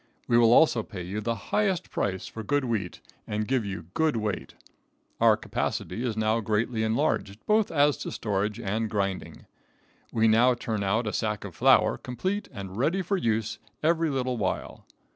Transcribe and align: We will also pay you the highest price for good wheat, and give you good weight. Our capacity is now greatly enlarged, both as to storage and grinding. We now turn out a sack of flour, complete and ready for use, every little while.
We 0.27 0.35
will 0.39 0.51
also 0.51 0.81
pay 0.81 1.03
you 1.03 1.21
the 1.21 1.35
highest 1.53 1.91
price 1.91 2.25
for 2.25 2.41
good 2.41 2.65
wheat, 2.65 3.01
and 3.27 3.47
give 3.47 3.63
you 3.63 3.85
good 3.93 4.15
weight. 4.15 4.55
Our 5.19 5.37
capacity 5.37 6.03
is 6.03 6.17
now 6.17 6.39
greatly 6.39 6.81
enlarged, 6.81 7.39
both 7.45 7.69
as 7.69 7.97
to 7.97 8.11
storage 8.11 8.59
and 8.59 8.89
grinding. 8.89 9.45
We 10.11 10.27
now 10.27 10.55
turn 10.55 10.81
out 10.83 11.05
a 11.05 11.13
sack 11.13 11.45
of 11.45 11.53
flour, 11.55 11.99
complete 11.99 12.49
and 12.51 12.77
ready 12.77 13.03
for 13.03 13.15
use, 13.15 13.59
every 13.83 14.09
little 14.09 14.37
while. 14.37 14.87